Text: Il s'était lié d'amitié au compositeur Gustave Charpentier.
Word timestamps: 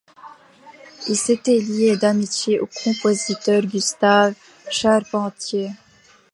Il 1.09 1.15
s'était 1.15 1.59
lié 1.59 1.95
d'amitié 1.95 2.59
au 2.59 2.65
compositeur 2.83 3.61
Gustave 3.61 4.33
Charpentier. 4.71 5.73